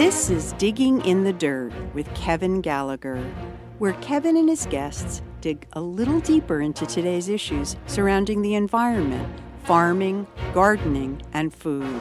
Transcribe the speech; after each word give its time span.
This 0.00 0.30
is 0.30 0.54
Digging 0.54 1.04
in 1.04 1.24
the 1.24 1.32
Dirt 1.34 1.74
with 1.92 2.08
Kevin 2.14 2.62
Gallagher, 2.62 3.18
where 3.76 3.92
Kevin 4.00 4.34
and 4.38 4.48
his 4.48 4.64
guests 4.64 5.20
dig 5.42 5.66
a 5.74 5.80
little 5.82 6.20
deeper 6.20 6.62
into 6.62 6.86
today's 6.86 7.28
issues 7.28 7.76
surrounding 7.84 8.40
the 8.40 8.54
environment, 8.54 9.28
farming, 9.64 10.26
gardening, 10.54 11.20
and 11.34 11.52
food. 11.52 12.00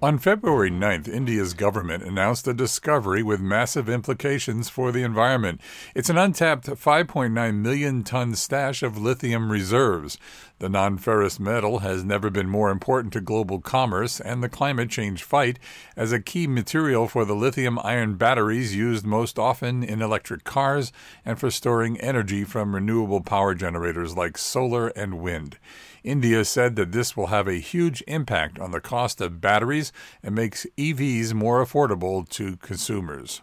On 0.00 0.16
February 0.16 0.70
9th, 0.70 1.08
India's 1.08 1.54
government 1.54 2.04
announced 2.04 2.46
a 2.46 2.54
discovery 2.54 3.20
with 3.20 3.40
massive 3.40 3.88
implications 3.88 4.68
for 4.68 4.92
the 4.92 5.02
environment. 5.02 5.60
It's 5.92 6.08
an 6.08 6.16
untapped 6.16 6.68
5.9 6.68 7.56
million 7.56 8.04
ton 8.04 8.36
stash 8.36 8.84
of 8.84 8.96
lithium 8.96 9.50
reserves. 9.50 10.16
The 10.60 10.68
non 10.68 10.98
ferrous 10.98 11.40
metal 11.40 11.80
has 11.80 12.04
never 12.04 12.30
been 12.30 12.48
more 12.48 12.70
important 12.70 13.12
to 13.14 13.20
global 13.20 13.60
commerce 13.60 14.20
and 14.20 14.40
the 14.40 14.48
climate 14.48 14.88
change 14.88 15.24
fight 15.24 15.58
as 15.96 16.12
a 16.12 16.20
key 16.20 16.46
material 16.46 17.08
for 17.08 17.24
the 17.24 17.34
lithium 17.34 17.76
ion 17.80 18.14
batteries 18.14 18.76
used 18.76 19.04
most 19.04 19.36
often 19.36 19.82
in 19.82 20.00
electric 20.00 20.44
cars 20.44 20.92
and 21.24 21.40
for 21.40 21.50
storing 21.50 21.98
energy 22.00 22.44
from 22.44 22.72
renewable 22.72 23.20
power 23.20 23.52
generators 23.52 24.16
like 24.16 24.38
solar 24.38 24.88
and 24.88 25.20
wind. 25.20 25.58
India 26.04 26.44
said 26.44 26.76
that 26.76 26.92
this 26.92 27.16
will 27.16 27.26
have 27.26 27.48
a 27.48 27.54
huge 27.54 28.02
impact 28.06 28.58
on 28.58 28.70
the 28.70 28.80
cost 28.80 29.20
of 29.20 29.40
batteries 29.40 29.87
and 30.22 30.34
makes 30.34 30.66
EVs 30.76 31.34
more 31.34 31.64
affordable 31.64 32.28
to 32.30 32.56
consumers. 32.56 33.42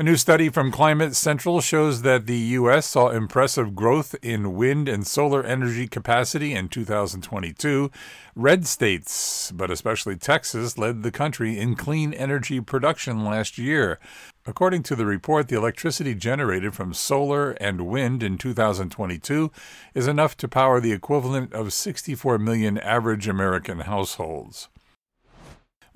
A 0.00 0.04
new 0.04 0.14
study 0.14 0.48
from 0.48 0.70
Climate 0.70 1.16
Central 1.16 1.60
shows 1.60 2.02
that 2.02 2.26
the 2.26 2.38
U.S. 2.38 2.86
saw 2.86 3.08
impressive 3.08 3.74
growth 3.74 4.14
in 4.22 4.54
wind 4.54 4.88
and 4.88 5.04
solar 5.04 5.42
energy 5.42 5.88
capacity 5.88 6.52
in 6.52 6.68
2022. 6.68 7.90
Red 8.36 8.64
states, 8.64 9.50
but 9.50 9.72
especially 9.72 10.14
Texas, 10.14 10.78
led 10.78 11.02
the 11.02 11.10
country 11.10 11.58
in 11.58 11.74
clean 11.74 12.14
energy 12.14 12.60
production 12.60 13.24
last 13.24 13.58
year. 13.58 13.98
According 14.46 14.84
to 14.84 14.94
the 14.94 15.04
report, 15.04 15.48
the 15.48 15.56
electricity 15.56 16.14
generated 16.14 16.76
from 16.76 16.94
solar 16.94 17.50
and 17.54 17.88
wind 17.88 18.22
in 18.22 18.38
2022 18.38 19.50
is 19.94 20.06
enough 20.06 20.36
to 20.36 20.46
power 20.46 20.78
the 20.78 20.92
equivalent 20.92 21.52
of 21.52 21.72
64 21.72 22.38
million 22.38 22.78
average 22.78 23.26
American 23.26 23.80
households. 23.80 24.68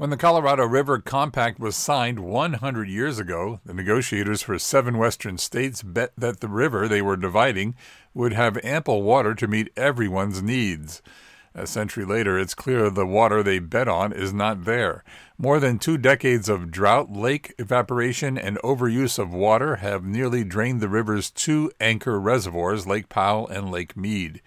When 0.02 0.10
the 0.10 0.16
Colorado 0.16 0.66
River 0.66 0.98
Compact 0.98 1.60
was 1.60 1.76
signed 1.76 2.18
100 2.18 2.88
years 2.88 3.20
ago, 3.20 3.60
the 3.64 3.72
negotiators 3.72 4.42
for 4.42 4.58
seven 4.58 4.98
western 4.98 5.38
states 5.38 5.80
bet 5.84 6.10
that 6.18 6.40
the 6.40 6.48
river 6.48 6.88
they 6.88 7.00
were 7.00 7.16
dividing 7.16 7.76
would 8.12 8.32
have 8.32 8.58
ample 8.64 9.04
water 9.04 9.32
to 9.36 9.46
meet 9.46 9.72
everyone's 9.76 10.42
needs. 10.42 11.02
A 11.54 11.68
century 11.68 12.04
later, 12.04 12.36
it's 12.36 12.52
clear 12.52 12.90
the 12.90 13.06
water 13.06 13.44
they 13.44 13.60
bet 13.60 13.86
on 13.86 14.12
is 14.12 14.32
not 14.32 14.64
there. 14.64 15.04
More 15.38 15.60
than 15.60 15.78
two 15.78 15.98
decades 15.98 16.48
of 16.48 16.72
drought, 16.72 17.12
lake 17.12 17.54
evaporation, 17.56 18.36
and 18.36 18.58
overuse 18.64 19.20
of 19.20 19.32
water 19.32 19.76
have 19.76 20.02
nearly 20.02 20.42
drained 20.42 20.80
the 20.80 20.88
river's 20.88 21.30
two 21.30 21.70
anchor 21.78 22.18
reservoirs, 22.18 22.88
Lake 22.88 23.08
Powell 23.08 23.46
and 23.46 23.70
Lake 23.70 23.96
Mead. 23.96 24.42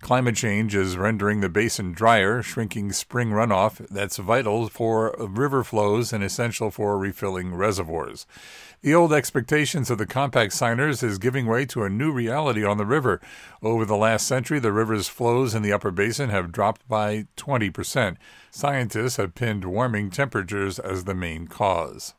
Climate 0.00 0.36
change 0.36 0.74
is 0.74 0.96
rendering 0.96 1.40
the 1.40 1.48
basin 1.48 1.92
drier, 1.92 2.42
shrinking 2.42 2.92
spring 2.92 3.30
runoff 3.30 3.86
that's 3.88 4.18
vital 4.18 4.68
for 4.68 5.14
river 5.18 5.64
flows 5.64 6.12
and 6.12 6.22
essential 6.22 6.70
for 6.70 6.98
refilling 6.98 7.54
reservoirs. 7.54 8.26
The 8.82 8.94
old 8.94 9.12
expectations 9.12 9.90
of 9.90 9.98
the 9.98 10.06
compact 10.06 10.52
signers 10.52 11.02
is 11.02 11.18
giving 11.18 11.46
way 11.46 11.64
to 11.66 11.84
a 11.84 11.88
new 11.88 12.12
reality 12.12 12.64
on 12.64 12.76
the 12.76 12.84
river. 12.84 13.20
Over 13.62 13.84
the 13.84 13.96
last 13.96 14.26
century, 14.26 14.58
the 14.58 14.72
river's 14.72 15.08
flows 15.08 15.54
in 15.54 15.62
the 15.62 15.72
upper 15.72 15.90
basin 15.90 16.28
have 16.28 16.52
dropped 16.52 16.86
by 16.86 17.26
20%. 17.36 18.16
Scientists 18.50 19.16
have 19.16 19.34
pinned 19.34 19.64
warming 19.64 20.10
temperatures 20.10 20.78
as 20.78 21.04
the 21.04 21.14
main 21.14 21.46
cause. 21.46 22.14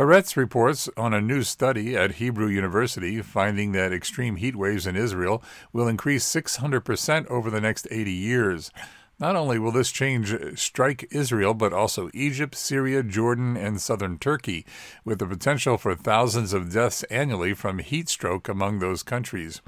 Haaretz 0.00 0.34
reports 0.34 0.88
on 0.96 1.12
a 1.12 1.20
new 1.20 1.42
study 1.42 1.94
at 1.94 2.12
Hebrew 2.12 2.46
University 2.46 3.20
finding 3.20 3.72
that 3.72 3.92
extreme 3.92 4.36
heat 4.36 4.56
waves 4.56 4.86
in 4.86 4.96
Israel 4.96 5.42
will 5.74 5.86
increase 5.86 6.24
600% 6.24 7.26
over 7.26 7.50
the 7.50 7.60
next 7.60 7.86
80 7.90 8.10
years. 8.10 8.70
Not 9.18 9.36
only 9.36 9.58
will 9.58 9.72
this 9.72 9.92
change 9.92 10.32
uh, 10.32 10.56
strike 10.56 11.06
Israel, 11.10 11.52
but 11.52 11.74
also 11.74 12.08
Egypt, 12.14 12.54
Syria, 12.54 13.02
Jordan, 13.02 13.58
and 13.58 13.78
southern 13.78 14.16
Turkey, 14.16 14.64
with 15.04 15.18
the 15.18 15.26
potential 15.26 15.76
for 15.76 15.94
thousands 15.94 16.54
of 16.54 16.72
deaths 16.72 17.02
annually 17.10 17.52
from 17.52 17.78
heat 17.78 18.08
stroke 18.08 18.48
among 18.48 18.78
those 18.78 19.02
countries. 19.02 19.60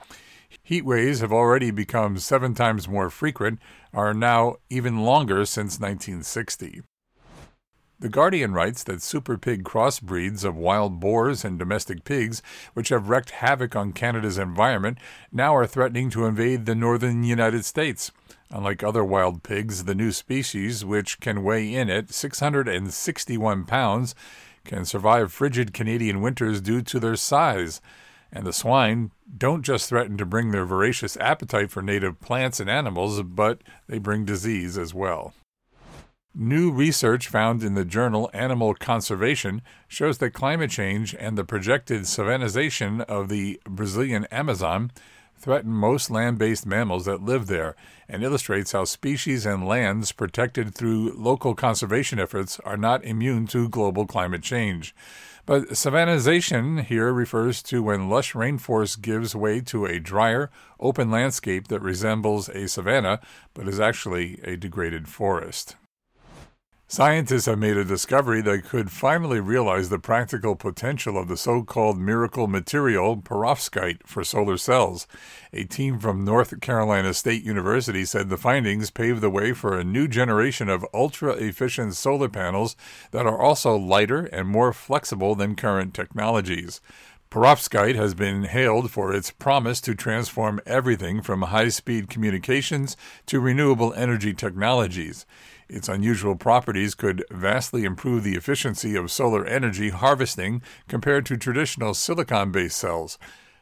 Heat 0.62 0.86
waves 0.86 1.20
have 1.20 1.34
already 1.34 1.70
become 1.70 2.16
seven 2.16 2.54
times 2.54 2.88
more 2.88 3.10
frequent, 3.10 3.58
are 3.92 4.14
now 4.14 4.56
even 4.70 5.02
longer 5.02 5.44
since 5.44 5.78
1960. 5.78 6.80
The 8.02 8.08
Guardian 8.08 8.52
writes 8.52 8.82
that 8.82 9.00
super 9.00 9.38
pig 9.38 9.62
crossbreeds 9.62 10.42
of 10.44 10.56
wild 10.56 10.98
boars 10.98 11.44
and 11.44 11.56
domestic 11.56 12.02
pigs, 12.02 12.42
which 12.74 12.88
have 12.88 13.08
wreaked 13.08 13.30
havoc 13.30 13.76
on 13.76 13.92
Canada's 13.92 14.38
environment, 14.38 14.98
now 15.30 15.54
are 15.54 15.68
threatening 15.68 16.10
to 16.10 16.24
invade 16.24 16.66
the 16.66 16.74
northern 16.74 17.22
United 17.22 17.64
States. 17.64 18.10
Unlike 18.50 18.82
other 18.82 19.04
wild 19.04 19.44
pigs, 19.44 19.84
the 19.84 19.94
new 19.94 20.10
species, 20.10 20.84
which 20.84 21.20
can 21.20 21.44
weigh 21.44 21.72
in 21.72 21.88
at 21.90 22.12
661 22.12 23.66
pounds, 23.66 24.16
can 24.64 24.84
survive 24.84 25.32
frigid 25.32 25.72
Canadian 25.72 26.20
winters 26.20 26.60
due 26.60 26.82
to 26.82 26.98
their 26.98 27.14
size. 27.14 27.80
And 28.32 28.44
the 28.44 28.52
swine 28.52 29.12
don't 29.38 29.62
just 29.62 29.88
threaten 29.88 30.16
to 30.16 30.26
bring 30.26 30.50
their 30.50 30.66
voracious 30.66 31.16
appetite 31.18 31.70
for 31.70 31.82
native 31.82 32.20
plants 32.20 32.58
and 32.58 32.68
animals, 32.68 33.22
but 33.22 33.60
they 33.86 33.98
bring 33.98 34.24
disease 34.24 34.76
as 34.76 34.92
well. 34.92 35.34
New 36.34 36.70
research 36.70 37.28
found 37.28 37.62
in 37.62 37.74
the 37.74 37.84
journal 37.84 38.30
Animal 38.32 38.72
Conservation 38.72 39.60
shows 39.86 40.16
that 40.16 40.30
climate 40.30 40.70
change 40.70 41.14
and 41.18 41.36
the 41.36 41.44
projected 41.44 42.04
savannization 42.04 43.02
of 43.02 43.28
the 43.28 43.60
Brazilian 43.68 44.24
Amazon 44.30 44.90
threaten 45.36 45.70
most 45.70 46.10
land 46.10 46.38
based 46.38 46.64
mammals 46.64 47.04
that 47.04 47.20
live 47.20 47.48
there 47.48 47.76
and 48.08 48.24
illustrates 48.24 48.72
how 48.72 48.84
species 48.84 49.44
and 49.44 49.68
lands 49.68 50.10
protected 50.12 50.74
through 50.74 51.12
local 51.18 51.54
conservation 51.54 52.18
efforts 52.18 52.58
are 52.60 52.78
not 52.78 53.04
immune 53.04 53.46
to 53.48 53.68
global 53.68 54.06
climate 54.06 54.42
change. 54.42 54.94
But 55.44 55.72
savannization 55.72 56.82
here 56.84 57.12
refers 57.12 57.62
to 57.64 57.82
when 57.82 58.08
lush 58.08 58.32
rainforest 58.32 59.02
gives 59.02 59.36
way 59.36 59.60
to 59.60 59.84
a 59.84 60.00
drier, 60.00 60.50
open 60.80 61.10
landscape 61.10 61.68
that 61.68 61.82
resembles 61.82 62.48
a 62.48 62.68
savanna 62.68 63.20
but 63.52 63.68
is 63.68 63.78
actually 63.78 64.40
a 64.44 64.56
degraded 64.56 65.08
forest. 65.08 65.76
Scientists 66.92 67.46
have 67.46 67.58
made 67.58 67.78
a 67.78 67.86
discovery 67.86 68.42
that 68.42 68.66
could 68.66 68.90
finally 68.90 69.40
realize 69.40 69.88
the 69.88 69.98
practical 69.98 70.54
potential 70.54 71.16
of 71.16 71.26
the 71.26 71.38
so 71.38 71.62
called 71.62 71.98
miracle 71.98 72.46
material 72.46 73.16
perovskite 73.16 74.06
for 74.06 74.22
solar 74.22 74.58
cells. 74.58 75.06
A 75.54 75.64
team 75.64 75.98
from 75.98 76.22
North 76.22 76.60
Carolina 76.60 77.14
State 77.14 77.44
University 77.44 78.04
said 78.04 78.28
the 78.28 78.36
findings 78.36 78.90
pave 78.90 79.22
the 79.22 79.30
way 79.30 79.54
for 79.54 79.74
a 79.78 79.84
new 79.84 80.06
generation 80.06 80.68
of 80.68 80.84
ultra 80.92 81.32
efficient 81.32 81.94
solar 81.94 82.28
panels 82.28 82.76
that 83.10 83.24
are 83.24 83.40
also 83.40 83.74
lighter 83.74 84.26
and 84.26 84.46
more 84.46 84.74
flexible 84.74 85.34
than 85.34 85.56
current 85.56 85.94
technologies. 85.94 86.82
Perovskite 87.32 87.94
has 87.94 88.12
been 88.12 88.44
hailed 88.44 88.90
for 88.90 89.14
its 89.14 89.30
promise 89.30 89.80
to 89.80 89.94
transform 89.94 90.60
everything 90.66 91.22
from 91.22 91.40
high 91.40 91.70
speed 91.70 92.10
communications 92.10 92.94
to 93.24 93.40
renewable 93.40 93.94
energy 93.94 94.34
technologies. 94.34 95.24
Its 95.66 95.88
unusual 95.88 96.36
properties 96.36 96.94
could 96.94 97.24
vastly 97.30 97.84
improve 97.84 98.22
the 98.22 98.34
efficiency 98.34 98.96
of 98.96 99.10
solar 99.10 99.46
energy 99.46 99.88
harvesting 99.88 100.60
compared 100.88 101.24
to 101.24 101.38
traditional 101.38 101.94
silicon 101.94 102.52
based 102.52 102.76
cells. 102.76 103.18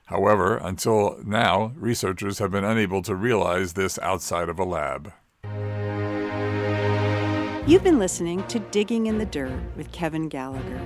However, 0.07 0.57
until 0.57 1.21
now, 1.25 1.73
researchers 1.77 2.41
have 2.41 2.51
been 2.51 2.65
unable 2.65 3.03
to 3.03 3.15
realize 3.15 3.75
this 3.75 4.01
outside 4.01 4.49
of 4.49 4.59
a 4.59 4.65
lab. 4.65 5.13
You've 7.69 7.85
been 7.85 8.01
listening 8.01 8.45
to 8.49 8.59
Digging 8.59 9.07
in 9.07 9.19
the 9.19 9.27
Dirt 9.27 9.63
with 9.77 9.93
Kevin 9.93 10.29
Gallagher. 10.29 10.81